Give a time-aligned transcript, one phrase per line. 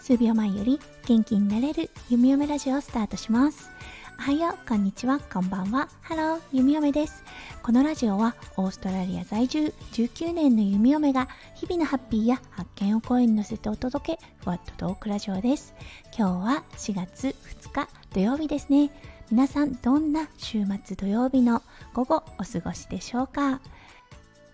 [0.00, 3.70] 数秒前より元気になれる弓嫁ラジオをスタートします。
[4.18, 5.18] おはようこんにちは。
[5.18, 5.88] こんばんは。
[6.02, 7.24] ハロー弓嫁です。
[7.62, 15.74] このラジオはオーストラリア在住19年の弓嫁が日々のハッピーや発見を声に乗せてお届けふわっとトークラジオです。
[16.16, 18.90] 今日は4月2日土曜日ですね。
[19.30, 21.62] 皆さんどんな週末土曜日の
[21.94, 23.62] 午後お過ごしでしょうか？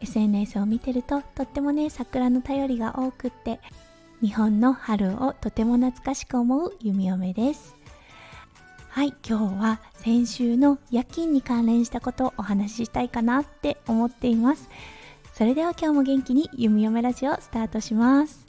[0.00, 3.60] SNS を見てるととってもね桜の便りが多くって
[4.20, 7.76] 日本の春をとても懐かしく思う弓嫁です。
[8.88, 14.68] はい今日は先週の夜勤に関連したことをお話ししたいかなって思っています。
[15.34, 18.46] それでは今日も元気に弓嫁ラジオスタートします。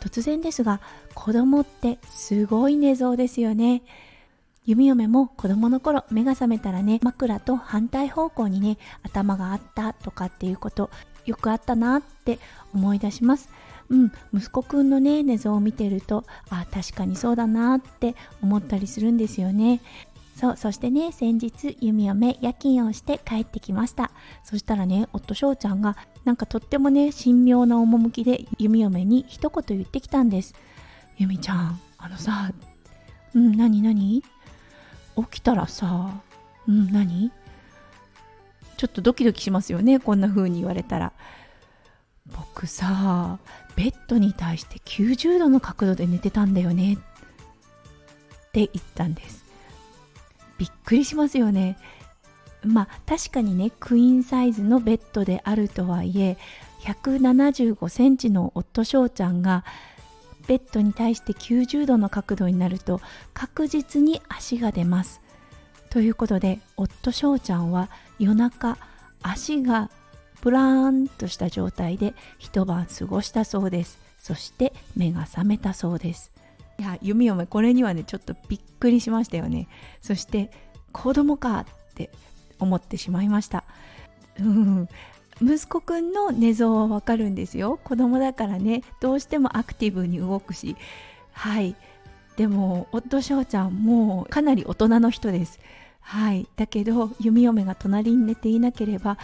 [0.00, 0.80] 突然ですが
[1.14, 3.82] 子供ってすごい寝相ですよね。
[4.70, 10.90] 弓嫁も子供の頃目が覚めたらね枕と反対方向にね頭があったとかっていうこと
[11.26, 12.38] よくあったなって
[12.72, 13.48] 思い出します。
[13.88, 19.80] うん、息子くんのね寝相を見てるとあ確かにそうだなって思ったりするんですよね。
[20.36, 24.12] そうそしてね先日弓嫁夜勤をして帰ってきました。
[24.44, 30.54] そしたらね夫翔ちゃんがなんかとってもね神妙な趣で弓嫁に一言言ってきたんです。
[31.18, 32.52] 弓ちゃんあのさ
[33.34, 34.22] うん何何？
[35.24, 36.10] 起きたらさ
[36.68, 37.30] うん何？
[38.76, 41.12] ちょっとドキドキしますよねこんな風に言われたら。
[42.32, 43.38] 僕さ
[43.74, 46.96] ベッドに対して90度の角度で寝てたんだよねっ
[48.52, 49.44] て言ったんです。
[50.58, 51.76] びっくりしますよね。
[52.62, 56.36] まあ確かにねクイーンサイズのベッドであるとはいえ
[56.82, 59.64] 175センチの夫翔ちゃんが
[60.50, 63.00] ベッドに対して90度の角度になると
[63.34, 65.20] 確実に足が出ます。
[65.90, 68.76] ということで夫翔ちゃんは夜中
[69.22, 69.90] 足が
[70.40, 74.00] プラーンとした状態で一晩過ごしたそうです。
[74.18, 76.32] そして目が覚めたそうです。
[76.80, 79.68] いや弓嫁これにはねちょっとびっくりしましたよね。
[80.00, 80.50] そして
[80.90, 82.10] 子供かって
[82.58, 83.62] 思ってしまいました。
[84.40, 84.88] うん。
[85.42, 87.78] 息子くんの寝相はわかるんですよ。
[87.82, 88.82] 子供だからね。
[89.00, 90.76] どうしてもアクティブに動くし。
[91.32, 91.74] はい。
[92.36, 95.58] でも夫翔ちゃんもうかなり大人の人です。
[96.00, 96.46] はい。
[96.56, 99.18] だけど弓嫁が隣に寝ていなければ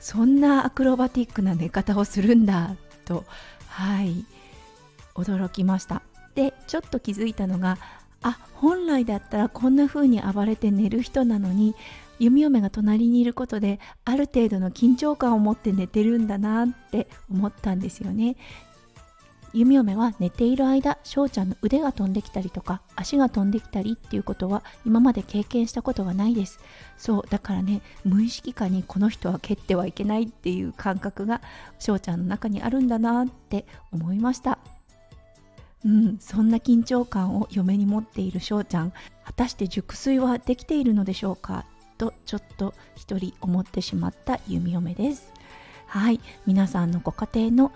[0.00, 2.76] そんなアクロバティックな寝方をするんだ。
[3.04, 3.24] と。
[3.68, 4.24] はい。
[5.14, 6.02] 驚きました。
[6.34, 7.78] でちょっと気づいたのが
[8.24, 11.74] あ本来だったらこんな風に暴れて寝る人なのに
[12.18, 18.36] 弓嫁が隣にいることである程度の緊張感を持って寝てるんだなって思ったんですよね。
[19.52, 26.58] 弓嫁は寝ている間翔ちゃんの腕が飛んできたりとか足が飛んできたりっていうことは今まで経験したことがないです。
[26.96, 31.40] そうだからね無意識下にこの人は蹴ってはいけないっていう感覚が
[31.78, 34.58] 翔ちゃんの中にあるんだなって思いました。
[35.84, 38.92] うん、そんな緊張感を嫁に持っている翔ちゃん
[39.24, 41.66] 果たして熟睡はできているのでしょうか？
[41.98, 45.32] とちょっと一人思ってしまった弓嫁です。
[45.86, 46.20] はい。
[46.46, 47.72] 皆さんのご家庭の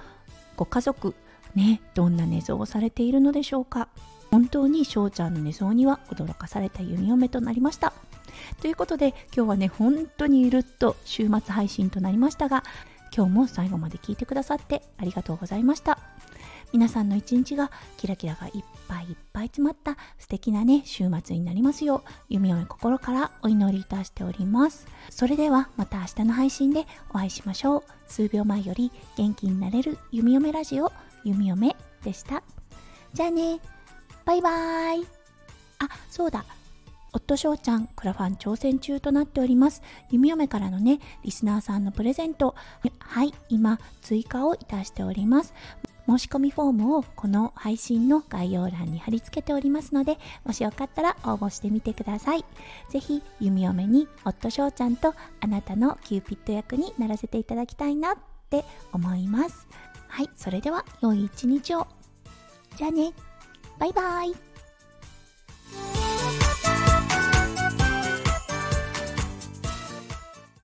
[0.56, 1.14] ご家族
[1.54, 3.88] ねどんな寝相をされているのでしょうか？
[4.30, 7.92] 本当に翔ちゃんの寝相には驚かされた弓嫁となりました。
[8.60, 12.64] ということで今日はね本当にゆるっと週末配信となりましたが
[13.14, 15.98] 今日も最後まで聞いてくださってありがとうございました。
[16.72, 30.92] 皆さんの一日がキラキラがいっぱいいっぱい詰まった素敵なね週末になりますよう弓嫁心からお祈りいたしておりますそれではまた明日の配信でお会いしましょう数秒前より元気になれる弓嫁ラジオ
[31.24, 32.42] 弓嫁でした。
[33.12, 33.60] じゃあね、
[34.24, 35.06] バイバーイ。
[35.78, 36.44] あ、そうだ。
[37.18, 39.82] 夫翔ちゃん、クラファン挑戦中となっております。
[40.10, 42.54] 弓嫁からのね、リスナーさんのプレゼント。
[43.00, 45.52] はい、今、追加をいたしております。
[46.08, 52.44] 申し込みフォームをこの配信の概要欄に貼り付けておりますので、もしよかったら応募してみてください。
[52.88, 58.16] ぜひ、弓嫁に夫翔ちゃんとあなたのキューピッド役にならせていただきたいなっ
[58.48, 59.68] て思います。
[60.08, 61.86] はい、それでは良い一日を。
[62.76, 63.12] じゃあね、
[63.78, 64.47] バイバイ。